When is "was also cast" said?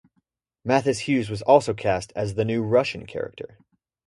1.29-2.11